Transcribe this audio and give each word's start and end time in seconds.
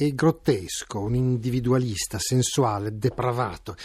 e 0.00 0.14
grottesco, 0.14 0.98
un 0.98 1.14
individualista 1.14 2.18
sensuale, 2.18 2.96
depravato, 2.96 3.76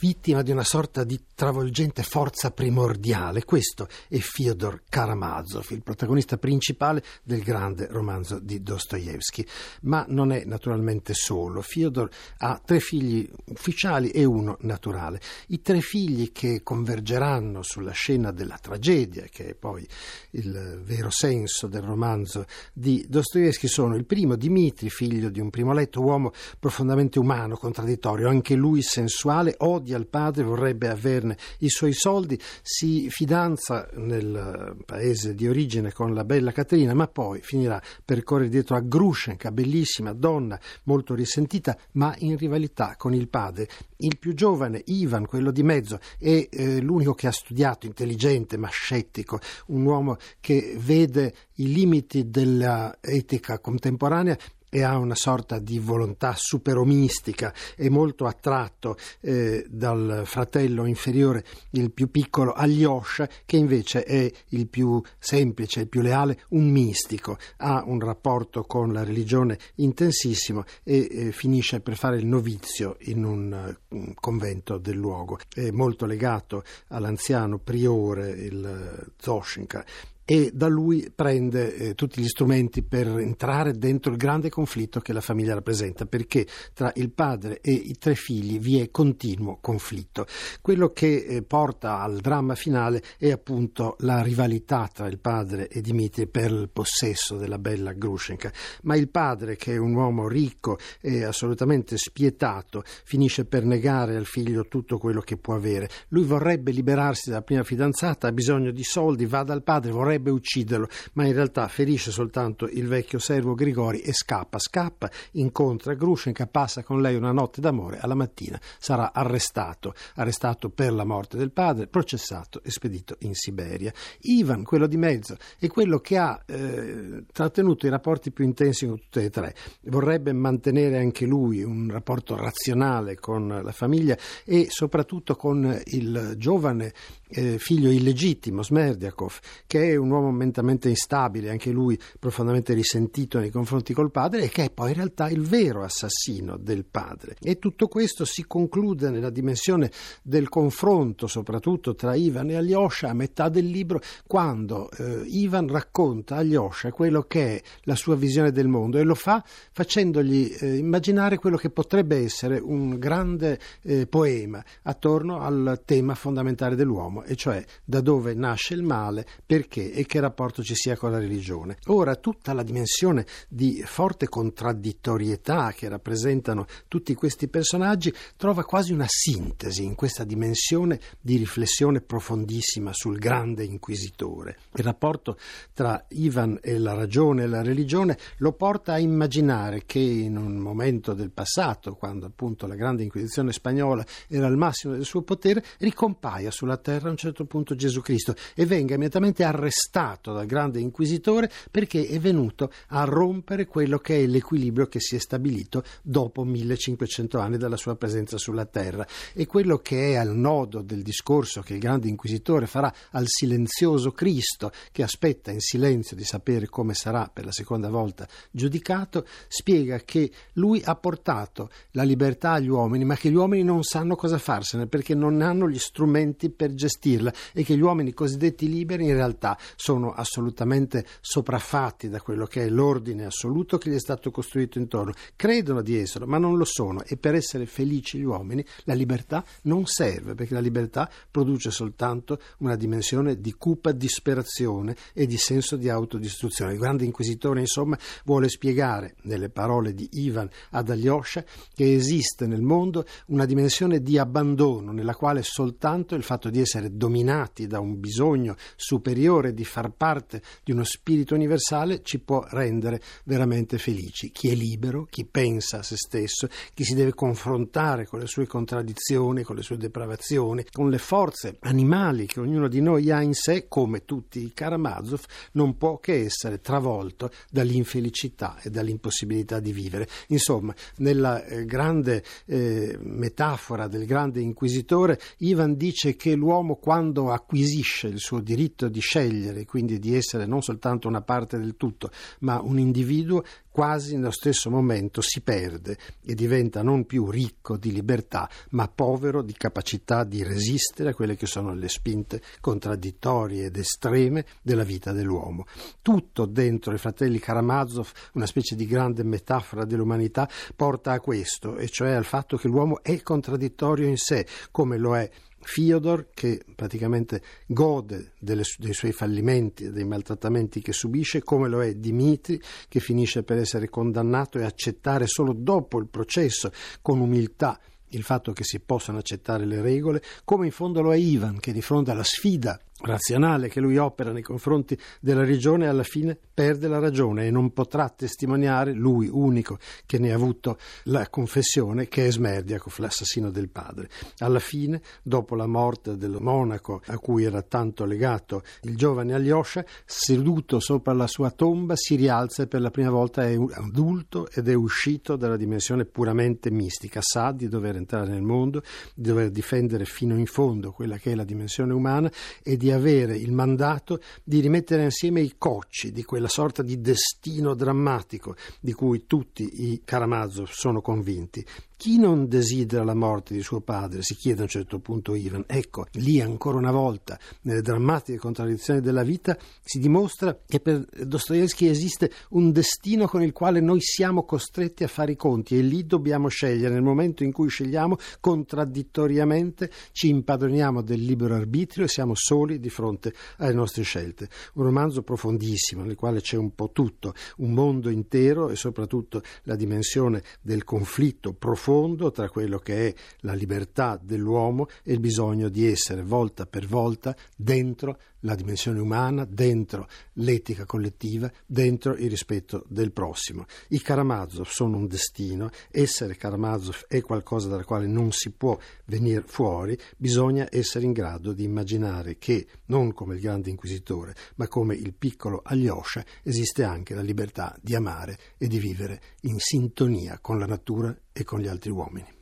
vittima 0.00 0.42
di 0.42 0.50
una 0.50 0.64
sorta 0.64 1.02
di 1.02 1.18
travolgente 1.34 2.02
forza 2.02 2.50
primordiale. 2.50 3.44
Questo 3.44 3.88
è 4.06 4.18
Fyodor 4.18 4.82
Karamazov, 4.86 5.64
il 5.70 5.82
protagonista 5.82 6.36
principale 6.36 7.02
del 7.22 7.42
grande 7.42 7.86
romanzo 7.86 8.38
di 8.38 8.62
Dostoevsky. 8.62 9.46
Ma 9.84 10.04
non 10.08 10.30
è 10.30 10.44
naturalmente 10.44 11.14
solo. 11.14 11.62
Fyodor 11.62 12.10
ha 12.40 12.60
tre 12.62 12.78
figli 12.78 13.26
ufficiali 13.46 14.10
e 14.10 14.24
uno 14.24 14.58
naturale. 14.60 15.22
I 15.46 15.62
tre 15.62 15.80
figli 15.80 16.32
che 16.32 16.62
convergeranno 16.62 17.62
sulla 17.62 17.92
scena 17.92 18.30
della 18.30 18.58
tragedia, 18.58 19.24
che 19.30 19.48
è 19.48 19.54
poi 19.54 19.88
il 20.32 20.82
vero 20.84 21.08
senso 21.08 21.66
del 21.66 21.82
romanzo 21.82 22.44
di 22.74 23.06
Dostoevsky, 23.08 23.68
sono 23.68 23.96
il 23.96 24.04
primo 24.04 24.36
Dimitri, 24.36 24.90
figlio 24.90 25.30
di 25.30 25.40
un 25.40 25.48
primo 25.48 25.60
primo 25.62 25.72
letto, 25.72 26.00
uomo 26.00 26.32
profondamente 26.58 27.20
umano, 27.20 27.56
contraddittorio, 27.56 28.28
anche 28.28 28.54
lui 28.54 28.82
sensuale, 28.82 29.54
odia 29.58 29.96
il 29.96 30.08
padre, 30.08 30.42
vorrebbe 30.42 30.88
averne 30.88 31.36
i 31.58 31.68
suoi 31.68 31.92
soldi, 31.92 32.38
si 32.62 33.08
fidanza 33.10 33.88
nel 33.94 34.76
paese 34.84 35.34
di 35.34 35.46
origine 35.46 35.92
con 35.92 36.14
la 36.14 36.24
bella 36.24 36.50
Caterina, 36.50 36.94
ma 36.94 37.06
poi 37.06 37.40
finirà 37.42 37.80
per 38.04 38.24
correre 38.24 38.48
dietro 38.48 38.74
a 38.74 38.80
Grushenka, 38.80 39.52
bellissima 39.52 40.12
donna, 40.12 40.58
molto 40.84 41.14
risentita, 41.14 41.76
ma 41.92 42.12
in 42.18 42.36
rivalità 42.36 42.94
con 42.96 43.14
il 43.14 43.28
padre. 43.28 43.68
Il 43.98 44.18
più 44.18 44.34
giovane, 44.34 44.82
Ivan, 44.86 45.26
quello 45.26 45.52
di 45.52 45.62
mezzo, 45.62 46.00
è 46.18 46.48
eh, 46.50 46.80
l'unico 46.80 47.14
che 47.14 47.28
ha 47.28 47.32
studiato, 47.32 47.86
intelligente 47.86 48.56
ma 48.56 48.68
scettico, 48.68 49.38
un 49.66 49.84
uomo 49.84 50.16
che 50.40 50.76
vede 50.76 51.32
i 51.56 51.72
limiti 51.72 52.28
dell'etica 52.28 53.60
contemporanea 53.60 54.36
e 54.74 54.82
ha 54.82 54.96
una 54.96 55.14
sorta 55.14 55.58
di 55.58 55.78
volontà 55.78 56.32
superomistica, 56.34 57.52
è 57.76 57.90
molto 57.90 58.24
attratto 58.24 58.96
eh, 59.20 59.66
dal 59.68 60.22
fratello 60.24 60.86
inferiore, 60.86 61.44
il 61.72 61.90
più 61.92 62.10
piccolo, 62.10 62.54
Alyosha, 62.54 63.28
che 63.44 63.58
invece 63.58 64.02
è 64.02 64.32
il 64.48 64.68
più 64.68 64.98
semplice, 65.18 65.80
il 65.80 65.88
più 65.88 66.00
leale, 66.00 66.44
un 66.50 66.70
mistico, 66.70 67.36
ha 67.58 67.84
un 67.84 68.00
rapporto 68.00 68.62
con 68.62 68.94
la 68.94 69.04
religione 69.04 69.58
intensissimo 69.74 70.64
e 70.82 71.06
eh, 71.10 71.32
finisce 71.32 71.80
per 71.80 71.96
fare 71.96 72.16
il 72.16 72.24
novizio 72.24 72.96
in 73.00 73.24
un, 73.24 73.76
un 73.88 74.14
convento 74.14 74.78
del 74.78 74.96
luogo. 74.96 75.38
È 75.54 75.70
molto 75.70 76.06
legato 76.06 76.64
all'anziano 76.88 77.58
priore, 77.58 78.30
il 78.30 79.12
Zoshinka, 79.18 79.84
e 80.24 80.50
da 80.54 80.68
lui 80.68 81.10
prende 81.14 81.74
eh, 81.74 81.94
tutti 81.94 82.20
gli 82.20 82.28
strumenti 82.28 82.82
per 82.82 83.06
entrare 83.18 83.72
dentro 83.72 84.12
il 84.12 84.16
grande 84.16 84.48
conflitto 84.48 85.00
che 85.00 85.12
la 85.12 85.20
famiglia 85.20 85.54
rappresenta, 85.54 86.06
perché 86.06 86.46
tra 86.72 86.92
il 86.94 87.10
padre 87.10 87.60
e 87.60 87.72
i 87.72 87.96
tre 87.98 88.14
figli 88.14 88.58
vi 88.58 88.78
è 88.78 88.90
continuo 88.90 89.58
conflitto. 89.60 90.26
Quello 90.60 90.90
che 90.90 91.24
eh, 91.24 91.42
porta 91.42 92.00
al 92.00 92.20
dramma 92.20 92.54
finale 92.54 93.02
è 93.18 93.30
appunto 93.30 93.96
la 94.00 94.22
rivalità 94.22 94.88
tra 94.92 95.08
il 95.08 95.18
padre 95.18 95.68
e 95.68 95.80
Dimitri 95.80 96.26
per 96.26 96.50
il 96.50 96.70
possesso 96.72 97.36
della 97.36 97.58
bella 97.58 97.92
Grushenka, 97.92 98.52
ma 98.82 98.96
il 98.96 99.08
padre, 99.08 99.56
che 99.56 99.74
è 99.74 99.76
un 99.76 99.94
uomo 99.94 100.28
ricco 100.28 100.78
e 101.00 101.24
assolutamente 101.24 101.96
spietato, 101.96 102.82
finisce 103.04 103.44
per 103.44 103.64
negare 103.64 104.16
al 104.16 104.26
figlio 104.26 104.66
tutto 104.68 104.98
quello 104.98 105.20
che 105.20 105.36
può 105.36 105.54
avere. 105.54 105.88
Lui 106.08 106.24
vorrebbe 106.24 106.70
liberarsi 106.70 107.30
dalla 107.30 107.42
prima 107.42 107.64
fidanzata, 107.64 108.28
ha 108.28 108.32
bisogno 108.32 108.70
di 108.70 108.84
soldi, 108.84 109.26
va 109.26 109.42
dal 109.42 109.62
padre, 109.62 109.90
vorrebbe 109.90 110.11
vorrebbe 110.12 110.30
ucciderlo, 110.30 110.88
ma 111.14 111.26
in 111.26 111.32
realtà 111.32 111.66
ferisce 111.68 112.10
soltanto 112.10 112.66
il 112.66 112.86
vecchio 112.86 113.18
servo 113.18 113.54
Grigori 113.54 114.00
e 114.00 114.12
scappa. 114.12 114.58
Scappa, 114.58 115.10
incontra 115.32 115.94
Grushenka, 115.94 116.46
passa 116.46 116.82
con 116.82 117.00
lei 117.00 117.16
una 117.16 117.32
notte 117.32 117.60
d'amore, 117.60 117.98
alla 117.98 118.14
mattina 118.14 118.60
sarà 118.78 119.12
arrestato, 119.12 119.94
arrestato 120.16 120.68
per 120.68 120.92
la 120.92 121.04
morte 121.04 121.36
del 121.36 121.50
padre, 121.50 121.86
processato 121.86 122.62
e 122.62 122.70
spedito 122.70 123.16
in 123.20 123.34
Siberia. 123.34 123.92
Ivan, 124.22 124.64
quello 124.64 124.86
di 124.86 124.96
mezzo, 124.96 125.36
è 125.58 125.66
quello 125.68 125.98
che 125.98 126.18
ha 126.18 126.42
eh, 126.46 127.24
trattenuto 127.32 127.86
i 127.86 127.90
rapporti 127.90 128.30
più 128.30 128.44
intensi 128.44 128.86
con 128.86 128.98
tutte 128.98 129.24
e 129.24 129.30
tre. 129.30 129.54
Vorrebbe 129.84 130.32
mantenere 130.32 130.98
anche 130.98 131.24
lui 131.24 131.62
un 131.62 131.88
rapporto 131.90 132.36
razionale 132.36 133.16
con 133.16 133.60
la 133.62 133.72
famiglia 133.72 134.16
e 134.44 134.66
soprattutto 134.68 135.36
con 135.36 135.80
il 135.84 136.34
giovane 136.36 136.92
eh, 137.28 137.58
figlio 137.58 137.90
illegittimo, 137.90 138.62
Smerdiakov, 138.62 139.38
che 139.66 139.90
è 139.90 139.96
un 140.02 140.10
uomo 140.10 140.30
mentalmente 140.30 140.88
instabile, 140.88 141.50
anche 141.50 141.70
lui 141.70 141.98
profondamente 142.18 142.74
risentito 142.74 143.38
nei 143.38 143.50
confronti 143.50 143.92
col 143.92 144.10
padre, 144.10 144.44
e 144.44 144.48
che 144.48 144.64
è 144.64 144.70
poi 144.70 144.90
in 144.90 144.96
realtà 144.96 145.28
il 145.28 145.42
vero 145.42 145.82
assassino 145.82 146.56
del 146.56 146.84
padre. 146.84 147.36
E 147.40 147.58
tutto 147.58 147.88
questo 147.88 148.24
si 148.24 148.44
conclude 148.46 149.10
nella 149.10 149.30
dimensione 149.30 149.90
del 150.22 150.48
confronto, 150.48 151.26
soprattutto 151.26 151.94
tra 151.94 152.14
Ivan 152.14 152.50
e 152.50 152.56
Alyosha, 152.56 153.10
a 153.10 153.14
metà 153.14 153.48
del 153.48 153.66
libro, 153.66 154.00
quando 154.26 154.90
eh, 154.90 155.22
Ivan 155.26 155.68
racconta 155.68 156.36
a 156.36 156.38
Alyosha 156.38 156.90
quello 156.90 157.22
che 157.22 157.56
è 157.56 157.62
la 157.82 157.94
sua 157.94 158.16
visione 158.16 158.52
del 158.52 158.68
mondo 158.68 158.98
e 158.98 159.02
lo 159.02 159.14
fa 159.14 159.42
facendogli 159.72 160.54
eh, 160.58 160.76
immaginare 160.76 161.38
quello 161.38 161.56
che 161.56 161.70
potrebbe 161.70 162.16
essere 162.16 162.58
un 162.58 162.98
grande 162.98 163.58
eh, 163.82 164.06
poema 164.06 164.64
attorno 164.82 165.40
al 165.40 165.82
tema 165.84 166.14
fondamentale 166.14 166.74
dell'uomo 166.74 167.22
e 167.22 167.36
cioè 167.36 167.64
da 167.84 168.00
dove 168.00 168.34
nasce 168.34 168.74
il 168.74 168.82
male, 168.82 169.26
perché 169.44 169.91
e 169.92 170.06
che 170.06 170.20
rapporto 170.20 170.62
ci 170.62 170.74
sia 170.74 170.96
con 170.96 171.10
la 171.10 171.18
religione. 171.18 171.76
Ora, 171.86 172.16
tutta 172.16 172.52
la 172.52 172.62
dimensione 172.62 173.26
di 173.48 173.82
forte 173.84 174.28
contraddittorietà 174.28 175.72
che 175.72 175.88
rappresentano 175.88 176.66
tutti 176.88 177.14
questi 177.14 177.48
personaggi 177.48 178.12
trova 178.36 178.64
quasi 178.64 178.92
una 178.92 179.06
sintesi 179.06 179.84
in 179.84 179.94
questa 179.94 180.24
dimensione 180.24 180.98
di 181.20 181.36
riflessione 181.36 182.00
profondissima 182.00 182.92
sul 182.92 183.18
grande 183.18 183.64
inquisitore. 183.64 184.58
Il 184.74 184.84
rapporto 184.84 185.36
tra 185.74 186.04
Ivan 186.08 186.58
e 186.62 186.78
la 186.78 186.94
ragione 186.94 187.44
e 187.44 187.46
la 187.46 187.62
religione 187.62 188.18
lo 188.38 188.52
porta 188.52 188.94
a 188.94 188.98
immaginare 188.98 189.82
che 189.84 189.98
in 189.98 190.36
un 190.36 190.56
momento 190.56 191.12
del 191.12 191.30
passato, 191.30 191.94
quando 191.94 192.26
appunto 192.26 192.66
la 192.66 192.74
grande 192.74 193.02
inquisizione 193.02 193.52
spagnola 193.52 194.04
era 194.28 194.46
al 194.46 194.56
massimo 194.56 194.94
del 194.94 195.04
suo 195.04 195.22
potere, 195.22 195.62
ricompaia 195.78 196.50
sulla 196.50 196.76
terra 196.76 197.10
un 197.10 197.16
certo 197.16 197.44
punto 197.44 197.74
Gesù 197.74 198.00
Cristo 198.00 198.34
e 198.54 198.66
venga 198.66 198.94
immediatamente 198.94 199.44
arrestato 199.44 199.81
dal 199.90 200.46
grande 200.46 200.80
inquisitore 200.80 201.50
perché 201.70 202.06
è 202.06 202.18
venuto 202.18 202.70
a 202.88 203.04
rompere 203.04 203.66
quello 203.66 203.98
che 203.98 204.22
è 204.22 204.26
l'equilibrio 204.26 204.86
che 204.86 205.00
si 205.00 205.16
è 205.16 205.18
stabilito 205.18 205.82
dopo 206.02 206.44
1500 206.44 207.38
anni 207.38 207.58
dalla 207.58 207.76
sua 207.76 207.96
presenza 207.96 208.38
sulla 208.38 208.66
terra. 208.66 209.06
E 209.32 209.46
quello 209.46 209.78
che 209.78 210.12
è 210.12 210.16
al 210.16 210.34
nodo 210.34 210.82
del 210.82 211.02
discorso 211.02 211.60
che 211.62 211.74
il 211.74 211.80
grande 211.80 212.08
inquisitore 212.08 212.66
farà 212.66 212.92
al 213.10 213.24
silenzioso 213.26 214.12
Cristo 214.12 214.70
che 214.90 215.02
aspetta 215.02 215.50
in 215.50 215.60
silenzio 215.60 216.16
di 216.16 216.24
sapere 216.24 216.68
come 216.68 216.94
sarà 216.94 217.30
per 217.32 217.44
la 217.44 217.52
seconda 217.52 217.88
volta 217.88 218.26
giudicato 218.50 219.26
spiega 219.48 219.98
che 219.98 220.30
lui 220.54 220.80
ha 220.84 220.94
portato 220.96 221.70
la 221.92 222.02
libertà 222.02 222.52
agli 222.52 222.68
uomini 222.68 223.04
ma 223.04 223.16
che 223.16 223.30
gli 223.30 223.34
uomini 223.34 223.62
non 223.62 223.82
sanno 223.82 224.16
cosa 224.16 224.38
farsene 224.38 224.86
perché 224.86 225.14
non 225.14 225.40
hanno 225.42 225.68
gli 225.68 225.78
strumenti 225.78 226.50
per 226.50 226.74
gestirla 226.74 227.32
e 227.52 227.64
che 227.64 227.76
gli 227.76 227.80
uomini 227.80 228.12
cosiddetti 228.12 228.68
liberi 228.68 229.04
in 229.04 229.14
realtà 229.14 229.58
sono 229.76 230.12
assolutamente 230.12 231.04
sopraffatti 231.20 232.08
da 232.08 232.20
quello 232.20 232.46
che 232.46 232.64
è 232.64 232.68
l'ordine 232.68 233.26
assoluto 233.26 233.78
che 233.78 233.90
gli 233.90 233.94
è 233.94 234.00
stato 234.00 234.30
costruito 234.30 234.78
intorno. 234.78 235.12
Credono 235.36 235.82
di 235.82 235.96
esserlo, 235.98 236.26
ma 236.26 236.38
non 236.38 236.56
lo 236.56 236.64
sono 236.64 237.02
e 237.04 237.16
per 237.16 237.34
essere 237.34 237.66
felici 237.66 238.18
gli 238.18 238.24
uomini 238.24 238.64
la 238.84 238.94
libertà 238.94 239.44
non 239.62 239.86
serve 239.86 240.34
perché 240.34 240.54
la 240.54 240.60
libertà 240.60 241.10
produce 241.30 241.70
soltanto 241.70 242.40
una 242.58 242.76
dimensione 242.76 243.40
di 243.40 243.52
cupa 243.52 243.92
disperazione 243.92 244.96
e 245.12 245.26
di 245.26 245.36
senso 245.36 245.76
di 245.76 245.88
autodistruzione. 245.88 246.72
Il 246.72 246.78
grande 246.78 247.04
inquisitore, 247.04 247.60
insomma, 247.60 247.98
vuole 248.24 248.48
spiegare 248.48 249.16
nelle 249.22 249.48
parole 249.48 249.94
di 249.94 250.08
Ivan 250.12 250.48
ad 250.70 250.90
Alyosha 250.90 251.44
che 251.74 251.94
esiste 251.94 252.46
nel 252.46 252.62
mondo 252.62 253.04
una 253.26 253.46
dimensione 253.46 254.00
di 254.00 254.18
abbandono 254.18 254.92
nella 254.92 255.14
quale 255.14 255.42
soltanto 255.42 256.14
il 256.14 256.22
fatto 256.22 256.50
di 256.50 256.60
essere 256.60 256.96
dominati 256.96 257.66
da 257.66 257.80
un 257.80 257.98
bisogno 257.98 258.56
superiore 258.76 259.54
di 259.54 259.61
far 259.64 259.90
parte 259.90 260.42
di 260.64 260.72
uno 260.72 260.84
spirito 260.84 261.34
universale 261.34 262.02
ci 262.02 262.18
può 262.18 262.44
rendere 262.48 263.00
veramente 263.24 263.78
felici. 263.78 264.30
Chi 264.30 264.50
è 264.50 264.54
libero, 264.54 265.06
chi 265.10 265.24
pensa 265.24 265.78
a 265.78 265.82
se 265.82 265.96
stesso, 265.96 266.48
chi 266.74 266.84
si 266.84 266.94
deve 266.94 267.14
confrontare 267.14 268.06
con 268.06 268.18
le 268.18 268.26
sue 268.26 268.46
contraddizioni, 268.46 269.42
con 269.42 269.56
le 269.56 269.62
sue 269.62 269.76
depravazioni, 269.76 270.64
con 270.70 270.90
le 270.90 270.98
forze 270.98 271.56
animali 271.60 272.26
che 272.26 272.40
ognuno 272.40 272.68
di 272.68 272.80
noi 272.80 273.10
ha 273.10 273.22
in 273.22 273.34
sé, 273.34 273.68
come 273.68 274.04
tutti 274.04 274.42
i 274.42 274.52
Karamazov, 274.52 275.22
non 275.52 275.76
può 275.76 275.98
che 275.98 276.24
essere 276.24 276.60
travolto 276.60 277.30
dall'infelicità 277.50 278.58
e 278.62 278.70
dall'impossibilità 278.70 279.60
di 279.60 279.72
vivere. 279.72 280.08
Insomma, 280.28 280.74
nella 280.96 281.44
eh, 281.44 281.64
grande 281.64 282.22
eh, 282.46 282.96
metafora 283.00 283.86
del 283.88 284.06
grande 284.06 284.40
inquisitore, 284.40 285.20
Ivan 285.38 285.74
dice 285.74 286.16
che 286.16 286.34
l'uomo 286.34 286.76
quando 286.76 287.30
acquisisce 287.30 288.08
il 288.08 288.18
suo 288.18 288.40
diritto 288.40 288.88
di 288.88 289.00
scegliere, 289.00 289.51
quindi 289.64 289.98
di 289.98 290.16
essere 290.16 290.46
non 290.46 290.62
soltanto 290.62 291.08
una 291.08 291.22
parte 291.22 291.58
del 291.58 291.76
tutto, 291.76 292.10
ma 292.40 292.60
un 292.60 292.78
individuo, 292.78 293.44
quasi 293.70 294.16
nello 294.16 294.30
stesso 294.30 294.68
momento 294.68 295.20
si 295.22 295.40
perde 295.40 295.96
e 296.22 296.34
diventa 296.34 296.82
non 296.82 297.06
più 297.06 297.30
ricco 297.30 297.76
di 297.76 297.90
libertà, 297.90 298.48
ma 298.70 298.86
povero 298.88 299.42
di 299.42 299.54
capacità 299.54 300.24
di 300.24 300.42
resistere 300.42 301.10
a 301.10 301.14
quelle 301.14 301.36
che 301.36 301.46
sono 301.46 301.74
le 301.74 301.88
spinte 301.88 302.42
contraddittorie 302.60 303.66
ed 303.66 303.76
estreme 303.76 304.44
della 304.60 304.84
vita 304.84 305.12
dell'uomo. 305.12 305.64
Tutto 306.02 306.44
dentro 306.44 306.92
i 306.92 306.98
fratelli 306.98 307.38
Karamazov, 307.38 308.10
una 308.34 308.46
specie 308.46 308.76
di 308.76 308.86
grande 308.86 309.24
metafora 309.24 309.84
dell'umanità, 309.84 310.48
porta 310.76 311.12
a 311.12 311.20
questo, 311.20 311.76
e 311.76 311.88
cioè 311.88 312.10
al 312.10 312.24
fatto 312.24 312.56
che 312.56 312.68
l'uomo 312.68 313.02
è 313.02 313.22
contraddittorio 313.22 314.06
in 314.06 314.18
sé, 314.18 314.46
come 314.70 314.98
lo 314.98 315.16
è 315.16 315.30
Fyodor, 315.62 316.28
che 316.34 316.62
praticamente 316.74 317.42
gode 317.66 318.32
delle, 318.38 318.62
dei 318.78 318.92
suoi 318.92 319.12
fallimenti 319.12 319.84
e 319.84 319.90
dei 319.90 320.04
maltrattamenti 320.04 320.80
che 320.80 320.92
subisce, 320.92 321.42
come 321.42 321.68
lo 321.68 321.82
è 321.82 321.94
Dimitri, 321.94 322.60
che 322.88 323.00
finisce 323.00 323.42
per 323.42 323.58
essere 323.58 323.88
condannato 323.88 324.58
e 324.58 324.64
accettare 324.64 325.26
solo 325.26 325.52
dopo 325.52 325.98
il 325.98 326.08
processo, 326.08 326.72
con 327.00 327.20
umiltà, 327.20 327.78
il 328.08 328.22
fatto 328.22 328.52
che 328.52 328.64
si 328.64 328.80
possano 328.80 329.18
accettare 329.18 329.64
le 329.64 329.80
regole, 329.80 330.22
come 330.44 330.66
in 330.66 330.72
fondo 330.72 331.00
lo 331.00 331.12
è 331.12 331.16
Ivan, 331.16 331.58
che 331.58 331.72
di 331.72 331.80
fronte 331.80 332.10
alla 332.10 332.24
sfida 332.24 332.78
razionale 333.00 333.68
che 333.68 333.80
lui 333.80 333.96
opera 333.96 334.32
nei 334.32 334.42
confronti 334.42 334.98
della 335.20 335.44
regione 335.44 335.88
alla 335.88 336.02
fine 336.02 336.38
perde 336.52 336.88
la 336.88 336.98
ragione 336.98 337.46
e 337.46 337.50
non 337.50 337.72
potrà 337.72 338.08
testimoniare 338.08 338.92
lui 338.92 339.28
unico 339.30 339.78
che 340.06 340.18
ne 340.18 340.32
ha 340.32 340.34
avuto 340.34 340.78
la 341.04 341.28
confessione 341.28 342.08
che 342.08 342.26
è 342.26 342.30
Smerdiakov 342.30 342.98
l'assassino 342.98 343.50
del 343.50 343.68
padre. 343.70 344.08
Alla 344.38 344.58
fine 344.58 345.00
dopo 345.22 345.54
la 345.54 345.66
morte 345.66 346.16
del 346.16 346.36
monaco 346.40 347.00
a 347.06 347.18
cui 347.18 347.44
era 347.44 347.62
tanto 347.62 348.04
legato 348.04 348.62
il 348.82 348.96
giovane 348.96 349.34
Alyosha 349.34 349.84
seduto 350.04 350.78
sopra 350.78 351.12
la 351.12 351.26
sua 351.26 351.50
tomba 351.50 351.94
si 351.96 352.14
rialza 352.14 352.62
e 352.62 352.66
per 352.66 352.80
la 352.80 352.90
prima 352.90 353.10
volta 353.10 353.48
è 353.48 353.54
adulto 353.54 354.48
ed 354.50 354.68
è 354.68 354.74
uscito 354.74 355.36
dalla 355.36 355.56
dimensione 355.56 356.04
puramente 356.04 356.70
mistica 356.70 357.20
sa 357.22 357.52
di 357.52 357.68
dover 357.68 357.96
entrare 357.96 358.28
nel 358.28 358.42
mondo 358.42 358.82
di 359.14 359.28
dover 359.28 359.50
difendere 359.50 360.04
fino 360.04 360.36
in 360.36 360.46
fondo 360.46 360.92
quella 360.92 361.16
che 361.16 361.32
è 361.32 361.34
la 361.34 361.44
dimensione 361.44 361.92
umana 361.92 362.30
e 362.62 362.76
di 362.82 362.90
avere 362.90 363.36
il 363.36 363.52
mandato 363.52 364.20
di 364.42 364.58
rimettere 364.58 365.04
insieme 365.04 365.40
i 365.40 365.54
cocci 365.56 366.10
di 366.10 366.24
quella 366.24 366.48
sorta 366.48 366.82
di 366.82 367.00
destino 367.00 367.74
drammatico 367.74 368.56
di 368.80 368.92
cui 368.92 369.24
tutti 369.28 369.92
i 369.92 370.02
Karamazov 370.04 370.66
sono 370.68 371.00
convinti 371.00 371.64
chi 372.02 372.18
non 372.18 372.48
desidera 372.48 373.04
la 373.04 373.14
morte 373.14 373.54
di 373.54 373.62
suo 373.62 373.80
padre? 373.80 374.22
Si 374.22 374.34
chiede 374.34 374.58
a 374.58 374.62
un 374.64 374.68
certo 374.68 374.98
punto 374.98 375.36
Ivan. 375.36 375.62
Ecco, 375.68 376.06
lì 376.14 376.40
ancora 376.40 376.76
una 376.76 376.90
volta, 376.90 377.38
nelle 377.60 377.80
drammatiche 377.80 378.38
contraddizioni 378.38 379.00
della 379.00 379.22
vita, 379.22 379.56
si 379.80 380.00
dimostra 380.00 380.58
che 380.66 380.80
per 380.80 381.06
Dostoevsky 381.24 381.86
esiste 381.86 382.32
un 382.50 382.72
destino 382.72 383.28
con 383.28 383.40
il 383.40 383.52
quale 383.52 383.78
noi 383.78 384.00
siamo 384.00 384.42
costretti 384.42 385.04
a 385.04 385.06
fare 385.06 385.30
i 385.30 385.36
conti 385.36 385.78
e 385.78 385.82
lì 385.82 386.04
dobbiamo 386.04 386.48
scegliere. 386.48 386.92
Nel 386.92 387.04
momento 387.04 387.44
in 387.44 387.52
cui 387.52 387.68
scegliamo, 387.68 388.16
contraddittoriamente 388.40 389.88
ci 390.10 390.28
impadroniamo 390.28 391.02
del 391.02 391.20
libero 391.20 391.54
arbitrio 391.54 392.06
e 392.06 392.08
siamo 392.08 392.32
soli 392.34 392.80
di 392.80 392.90
fronte 392.90 393.32
alle 393.58 393.74
nostre 393.74 394.02
scelte. 394.02 394.48
Un 394.74 394.82
romanzo 394.82 395.22
profondissimo 395.22 396.02
nel 396.02 396.16
quale 396.16 396.40
c'è 396.40 396.56
un 396.56 396.74
po' 396.74 396.90
tutto, 396.90 397.32
un 397.58 397.70
mondo 397.70 398.10
intero 398.10 398.70
e 398.70 398.74
soprattutto 398.74 399.40
la 399.62 399.76
dimensione 399.76 400.42
del 400.62 400.82
conflitto 400.82 401.52
profondo 401.52 401.90
profondo 401.92 402.30
tra 402.30 402.48
quello 402.48 402.78
che 402.78 403.08
è 403.08 403.14
la 403.40 403.52
libertà 403.52 404.18
dell'uomo 404.20 404.86
e 405.04 405.12
il 405.12 405.20
bisogno 405.20 405.68
di 405.68 405.86
essere 405.86 406.22
volta 406.22 406.64
per 406.64 406.86
volta 406.86 407.36
dentro 407.54 408.16
la 408.42 408.54
dimensione 408.54 409.00
umana, 409.00 409.44
dentro 409.44 410.08
l'etica 410.34 410.84
collettiva, 410.84 411.50
dentro 411.66 412.14
il 412.14 412.30
rispetto 412.30 412.84
del 412.88 413.12
prossimo. 413.12 413.66
I 413.88 414.00
Karamazov 414.00 414.66
sono 414.66 414.96
un 414.96 415.06
destino, 415.06 415.70
essere 415.90 416.36
Karamazov 416.36 417.06
è 417.08 417.20
qualcosa 417.20 417.68
dalla 417.68 417.84
quale 417.84 418.06
non 418.06 418.32
si 418.32 418.50
può 418.50 418.78
venire 419.06 419.42
fuori, 419.46 419.98
bisogna 420.16 420.66
essere 420.70 421.04
in 421.04 421.12
grado 421.12 421.52
di 421.52 421.64
immaginare 421.64 422.38
che, 422.38 422.66
non 422.86 423.12
come 423.12 423.34
il 423.34 423.40
grande 423.40 423.70
inquisitore, 423.70 424.34
ma 424.56 424.68
come 424.68 424.94
il 424.94 425.14
piccolo 425.14 425.60
Alyosha, 425.64 426.24
esiste 426.42 426.84
anche 426.84 427.14
la 427.14 427.22
libertà 427.22 427.76
di 427.80 427.94
amare 427.94 428.38
e 428.58 428.66
di 428.66 428.78
vivere 428.78 429.20
in 429.42 429.58
sintonia 429.58 430.38
con 430.40 430.58
la 430.58 430.66
natura 430.66 431.16
e 431.32 431.44
con 431.44 431.60
gli 431.60 431.66
altri 431.68 431.90
uomini. 431.90 432.40